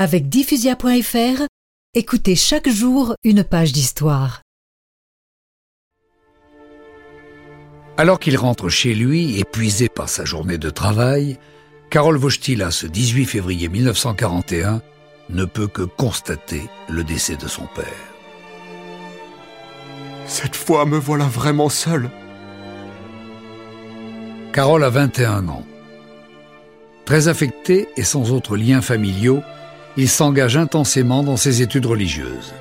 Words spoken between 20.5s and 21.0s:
fois, me